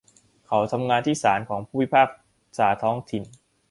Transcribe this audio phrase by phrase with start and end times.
[0.47, 2.09] เขาทำงานที่ศาลของผู้พิพาก
[2.57, 3.23] ษาท้องถิ่น